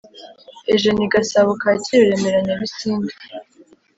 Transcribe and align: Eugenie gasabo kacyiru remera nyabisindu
Eugenie 0.73 1.11
gasabo 1.15 1.51
kacyiru 1.61 2.05
remera 2.09 2.39
nyabisindu 2.45 3.13